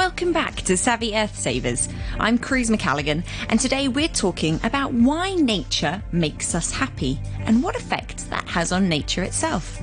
Welcome 0.00 0.32
back 0.32 0.62
to 0.62 0.78
Savvy 0.78 1.14
Earth 1.14 1.38
Savers. 1.38 1.86
I'm 2.18 2.38
Cruz 2.38 2.70
McCalligan, 2.70 3.22
and 3.50 3.60
today 3.60 3.86
we're 3.86 4.08
talking 4.08 4.58
about 4.64 4.94
why 4.94 5.34
nature 5.34 6.02
makes 6.10 6.54
us 6.54 6.70
happy 6.70 7.20
and 7.40 7.62
what 7.62 7.76
effect 7.76 8.30
that 8.30 8.48
has 8.48 8.72
on 8.72 8.88
nature 8.88 9.22
itself. 9.22 9.78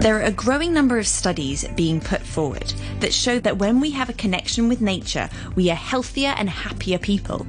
There 0.00 0.16
are 0.16 0.22
a 0.22 0.32
growing 0.32 0.72
number 0.72 0.98
of 0.98 1.06
studies 1.06 1.68
being 1.76 2.00
put 2.00 2.22
forward 2.22 2.72
that 3.00 3.12
show 3.12 3.38
that 3.40 3.58
when 3.58 3.80
we 3.80 3.90
have 3.90 4.08
a 4.08 4.14
connection 4.14 4.66
with 4.70 4.80
nature, 4.80 5.28
we 5.54 5.70
are 5.70 5.76
healthier 5.76 6.34
and 6.38 6.48
happier 6.48 6.96
people. 6.96 7.46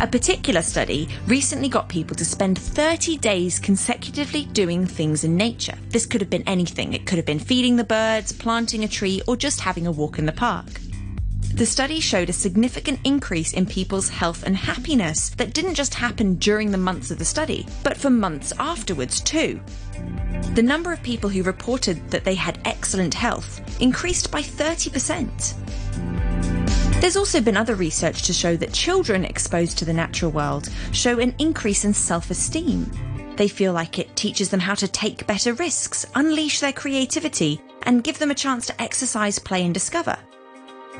A 0.00 0.06
particular 0.06 0.62
study 0.62 1.08
recently 1.26 1.68
got 1.68 1.88
people 1.88 2.14
to 2.14 2.24
spend 2.24 2.56
30 2.56 3.16
days 3.16 3.58
consecutively 3.58 4.44
doing 4.44 4.86
things 4.86 5.24
in 5.24 5.36
nature. 5.36 5.76
This 5.88 6.06
could 6.06 6.20
have 6.20 6.30
been 6.30 6.46
anything. 6.46 6.92
It 6.92 7.04
could 7.04 7.16
have 7.18 7.26
been 7.26 7.40
feeding 7.40 7.74
the 7.74 7.82
birds, 7.82 8.30
planting 8.30 8.84
a 8.84 8.88
tree, 8.88 9.20
or 9.26 9.36
just 9.36 9.58
having 9.58 9.88
a 9.88 9.92
walk 9.92 10.20
in 10.20 10.26
the 10.26 10.30
park. 10.30 10.66
The 11.52 11.66
study 11.66 11.98
showed 11.98 12.30
a 12.30 12.32
significant 12.32 13.00
increase 13.02 13.52
in 13.52 13.66
people's 13.66 14.08
health 14.08 14.44
and 14.44 14.56
happiness 14.56 15.30
that 15.30 15.52
didn't 15.52 15.74
just 15.74 15.94
happen 15.94 16.36
during 16.36 16.70
the 16.70 16.78
months 16.78 17.10
of 17.10 17.18
the 17.18 17.24
study, 17.24 17.66
but 17.82 17.96
for 17.96 18.08
months 18.08 18.52
afterwards 18.60 19.20
too. 19.20 19.60
The 20.54 20.62
number 20.62 20.92
of 20.92 21.02
people 21.02 21.28
who 21.28 21.42
reported 21.42 22.08
that 22.12 22.22
they 22.22 22.36
had 22.36 22.60
excellent 22.64 23.14
health 23.14 23.60
increased 23.80 24.30
by 24.30 24.42
30%. 24.42 25.54
There's 27.00 27.16
also 27.16 27.40
been 27.40 27.56
other 27.56 27.76
research 27.76 28.22
to 28.24 28.32
show 28.32 28.56
that 28.56 28.72
children 28.72 29.24
exposed 29.24 29.78
to 29.78 29.84
the 29.84 29.92
natural 29.92 30.32
world 30.32 30.68
show 30.92 31.20
an 31.20 31.32
increase 31.38 31.84
in 31.84 31.94
self 31.94 32.28
esteem. 32.28 32.90
They 33.36 33.46
feel 33.46 33.72
like 33.72 34.00
it 34.00 34.16
teaches 34.16 34.50
them 34.50 34.58
how 34.58 34.74
to 34.74 34.88
take 34.88 35.26
better 35.26 35.52
risks, 35.52 36.04
unleash 36.16 36.58
their 36.58 36.72
creativity, 36.72 37.60
and 37.84 38.02
give 38.02 38.18
them 38.18 38.32
a 38.32 38.34
chance 38.34 38.66
to 38.66 38.82
exercise, 38.82 39.38
play, 39.38 39.64
and 39.64 39.72
discover. 39.72 40.18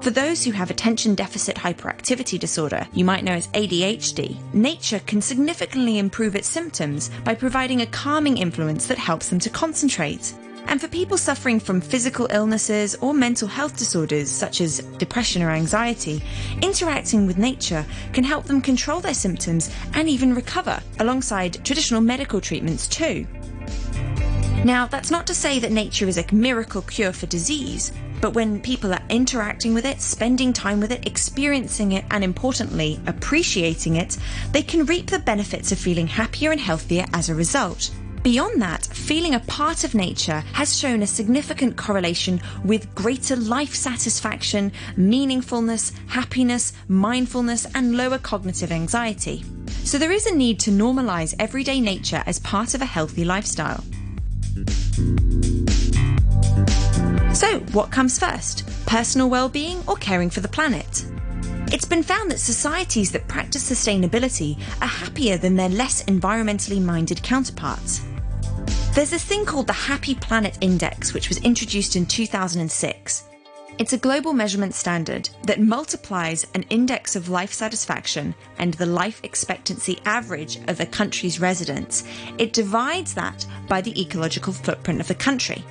For 0.01 0.11
those 0.11 0.45
who 0.45 0.53
have 0.53 0.71
attention 0.71 1.17
deficit 1.17 1.57
hyperactivity 1.57 2.39
disorder, 2.39 2.87
you 2.93 3.05
might 3.05 3.25
know 3.25 3.33
as 3.33 3.49
ADHD, 3.49 4.55
nature 4.55 5.01
can 5.01 5.21
significantly 5.21 5.99
improve 5.99 6.37
its 6.37 6.47
symptoms 6.47 7.11
by 7.25 7.35
providing 7.35 7.81
a 7.81 7.87
calming 7.87 8.39
influence 8.39 8.87
that 8.87 8.99
helps 8.99 9.29
them 9.29 9.41
to 9.41 9.51
concentrate. 9.51 10.33
And 10.69 10.79
for 10.79 10.89
people 10.89 11.17
suffering 11.17 11.61
from 11.61 11.81
physical 11.81 12.29
illnesses 12.31 12.95
or 12.97 13.15
mental 13.15 13.49
health 13.49 13.79
disorders 13.79 14.31
such 14.31 14.61
as 14.61 14.81
depression 14.99 15.43
or 15.43 15.51
anxiety, 15.51 16.23
interacting 16.61 17.27
with 17.27 17.39
nature 17.39 17.87
can 18.13 18.23
help 18.23 18.45
them 18.45 18.61
control 18.61 19.01
their 19.01 19.15
symptoms 19.15 19.75
and 19.95 20.11
even 20.11 20.35
recover, 20.35 20.79
alongside 21.01 21.65
traditional 21.65 22.03
medical 22.03 22.39
treatments 22.39 22.87
too. 22.87 23.27
Now, 24.63 24.87
that's 24.87 25.11
not 25.11 25.27
to 25.29 25.35
say 25.35 25.59
that 25.59 25.73
nature 25.73 26.07
is 26.07 26.19
a 26.19 26.35
miracle 26.35 26.83
cure 26.83 27.13
for 27.15 27.27
disease, 27.27 27.91
but 28.21 28.35
when 28.35 28.61
people 28.61 28.93
are 28.93 29.03
interacting 29.09 29.73
with 29.73 29.87
it, 29.87 30.03
spending 30.03 30.53
time 30.53 30.81
with 30.81 30.93
it, 30.93 31.07
experiencing 31.07 31.93
it, 31.93 32.05
and 32.11 32.23
importantly, 32.23 33.01
appreciating 33.07 33.97
it, 33.97 34.19
they 34.53 34.63
can 34.63 34.85
reap 34.85 35.07
the 35.07 35.19
benefits 35.21 35.73
of 35.73 35.79
feeling 35.79 36.09
happier 36.09 36.51
and 36.51 36.61
healthier 36.61 37.07
as 37.15 37.31
a 37.31 37.35
result. 37.35 37.91
Beyond 38.29 38.61
that, 38.61 38.85
feeling 38.85 39.35
a 39.35 39.41
part 39.41 39.85
of 39.85 39.95
nature 39.95 40.45
has 40.53 40.79
shown 40.79 41.01
a 41.01 41.07
significant 41.07 41.79
correlation 41.79 42.43
with 42.63 42.95
greater 42.95 43.37
life 43.37 43.75
satisfaction, 43.75 44.71
meaningfulness, 44.99 45.93
happiness, 46.09 46.75
mindfulness, 46.89 47.67
and 47.75 47.97
lower 47.97 48.19
cognitive 48.19 48.71
anxiety. 48.71 49.47
So 49.83 49.97
there 49.97 50.13
is 50.13 50.27
a 50.27 50.35
need 50.35 50.61
to 50.61 50.71
normalise 50.71 51.35
everyday 51.39 51.81
nature 51.81 52.23
as 52.27 52.39
part 52.41 52.75
of 52.75 52.83
a 52.83 52.85
healthy 52.85 53.25
lifestyle. 53.25 53.83
So, 57.33 57.61
what 57.73 57.91
comes 57.91 58.19
first? 58.19 58.69
Personal 58.85 59.31
well-being 59.31 59.83
or 59.89 59.97
caring 59.97 60.29
for 60.29 60.41
the 60.41 60.49
planet? 60.49 61.07
It's 61.73 61.87
been 61.87 62.03
found 62.03 62.31
that 62.31 62.41
societies 62.41 63.11
that 63.13 63.27
practice 63.27 63.71
sustainability 63.71 64.59
are 64.83 64.87
happier 64.87 65.39
than 65.39 65.57
their 65.57 65.71
less 65.71 66.03
environmentally 66.05 66.83
minded 66.83 67.23
counterparts. 67.23 68.03
There's 68.99 69.11
this 69.11 69.25
thing 69.25 69.45
called 69.45 69.69
the 69.69 69.73
Happy 69.73 70.17
Planet 70.17 70.59
Index, 70.61 71.15
which 71.15 71.29
was 71.29 71.39
introduced 71.45 71.95
in 71.95 72.05
2006. 72.05 73.25
It's 73.79 73.93
a 73.93 73.97
global 73.97 74.33
measurement 74.33 74.75
standard 74.75 75.31
that 75.45 75.61
multiplies 75.61 76.49
an 76.55 76.65
index 76.69 77.15
of 77.15 77.29
life 77.29 77.53
satisfaction 77.53 78.35
and 78.59 78.75
the 78.75 78.87
life 78.87 79.21
expectancy 79.23 80.01
average 80.05 80.59
of 80.67 80.81
a 80.81 80.87
country's 80.87 81.39
residents. 81.39 82.03
It 82.39 82.53
divides 82.53 83.15
that 83.15 83.47
by 83.69 83.83
the 83.83 84.03
ecological 84.03 84.53
footprint 84.53 85.01
of 85.01 85.07
the 85.07 85.15
country. 85.15 85.65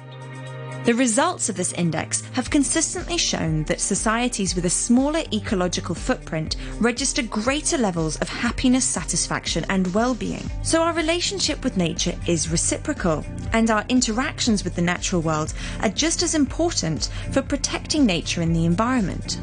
The 0.87 0.95
results 0.95 1.49
of 1.49 1.57
this 1.57 1.73
index 1.73 2.21
have 2.31 2.49
consistently 2.49 3.17
shown 3.17 3.65
that 3.65 3.81
societies 3.81 4.55
with 4.55 4.63
a 4.63 4.69
smaller 4.69 5.21
ecological 5.33 5.93
footprint 5.93 6.55
register 6.79 7.23
greater 7.23 7.77
levels 7.77 8.15
of 8.21 8.29
happiness, 8.29 8.85
satisfaction, 8.85 9.65
and 9.67 9.93
well 9.93 10.15
being. 10.15 10.49
So, 10.63 10.81
our 10.81 10.93
relationship 10.93 11.61
with 11.65 11.75
nature 11.75 12.17
is 12.25 12.49
reciprocal, 12.49 13.25
and 13.51 13.69
our 13.69 13.83
interactions 13.89 14.63
with 14.63 14.75
the 14.75 14.81
natural 14.81 15.21
world 15.21 15.53
are 15.81 15.89
just 15.89 16.23
as 16.23 16.35
important 16.35 17.09
for 17.33 17.41
protecting 17.41 18.05
nature 18.05 18.39
and 18.39 18.55
the 18.55 18.63
environment. 18.63 19.41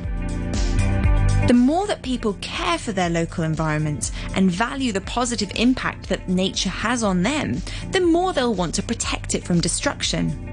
The 1.46 1.52
more 1.52 1.86
that 1.88 2.00
people 2.00 2.38
care 2.40 2.78
for 2.78 2.92
their 2.92 3.10
local 3.10 3.44
environment 3.44 4.12
and 4.34 4.50
value 4.50 4.92
the 4.92 5.02
positive 5.02 5.52
impact 5.56 6.08
that 6.08 6.26
nature 6.26 6.70
has 6.70 7.02
on 7.02 7.22
them, 7.22 7.60
the 7.90 8.00
more 8.00 8.32
they'll 8.32 8.54
want 8.54 8.74
to 8.76 8.82
protect 8.82 9.34
it 9.34 9.44
from 9.44 9.60
destruction. 9.60 10.50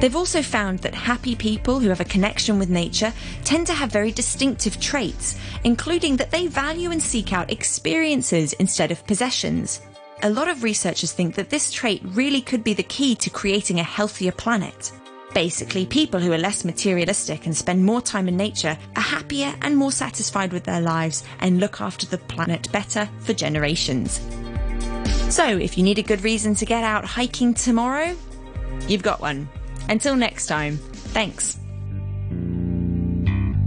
They've 0.00 0.14
also 0.14 0.42
found 0.42 0.80
that 0.80 0.94
happy 0.94 1.34
people 1.34 1.80
who 1.80 1.88
have 1.88 2.00
a 2.00 2.04
connection 2.04 2.58
with 2.58 2.68
nature 2.68 3.14
tend 3.44 3.66
to 3.68 3.72
have 3.72 3.90
very 3.90 4.12
distinctive 4.12 4.78
traits, 4.78 5.38
including 5.64 6.16
that 6.18 6.30
they 6.30 6.48
value 6.48 6.90
and 6.90 7.02
seek 7.02 7.32
out 7.32 7.50
experiences 7.50 8.52
instead 8.54 8.90
of 8.90 9.06
possessions. 9.06 9.80
A 10.22 10.30
lot 10.30 10.48
of 10.48 10.62
researchers 10.62 11.12
think 11.12 11.34
that 11.34 11.48
this 11.48 11.72
trait 11.72 12.02
really 12.04 12.42
could 12.42 12.62
be 12.62 12.74
the 12.74 12.82
key 12.82 13.14
to 13.16 13.30
creating 13.30 13.80
a 13.80 13.84
healthier 13.84 14.32
planet. 14.32 14.92
Basically, 15.32 15.86
people 15.86 16.20
who 16.20 16.32
are 16.32 16.38
less 16.38 16.64
materialistic 16.64 17.46
and 17.46 17.56
spend 17.56 17.84
more 17.84 18.00
time 18.00 18.28
in 18.28 18.36
nature 18.36 18.78
are 18.96 19.02
happier 19.02 19.54
and 19.62 19.76
more 19.76 19.92
satisfied 19.92 20.52
with 20.52 20.64
their 20.64 20.80
lives 20.80 21.24
and 21.40 21.58
look 21.58 21.80
after 21.80 22.06
the 22.06 22.18
planet 22.18 22.70
better 22.70 23.08
for 23.20 23.32
generations. 23.32 24.20
So, 25.30 25.46
if 25.46 25.76
you 25.76 25.84
need 25.84 25.98
a 25.98 26.02
good 26.02 26.22
reason 26.22 26.54
to 26.56 26.66
get 26.66 26.84
out 26.84 27.04
hiking 27.04 27.54
tomorrow, 27.54 28.16
you've 28.88 29.02
got 29.02 29.20
one. 29.20 29.48
Until 29.88 30.16
next 30.16 30.46
time, 30.46 30.76
thanks. 31.12 31.58